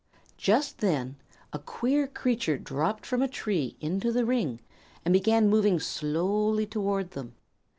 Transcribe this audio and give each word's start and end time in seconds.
Just 0.39 0.79
then 0.79 1.17
a 1.53 1.59
queer 1.59 2.07
creature 2.07 2.57
dropped 2.57 3.05
from 3.05 3.21
a 3.21 3.27
tree 3.27 3.77
into 3.79 4.11
the 4.11 4.25
ring 4.25 4.59
and 5.05 5.13
began 5.13 5.47
moving 5.47 5.79
slowly 5.79 6.65
toward 6.65 7.11
them. 7.11 7.35